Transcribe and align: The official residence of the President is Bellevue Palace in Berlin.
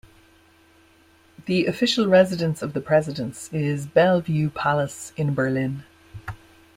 The 1.45 1.67
official 1.67 2.07
residence 2.07 2.63
of 2.63 2.73
the 2.73 2.81
President 2.81 3.49
is 3.53 3.85
Bellevue 3.85 4.49
Palace 4.49 5.13
in 5.15 5.35
Berlin. 5.35 5.83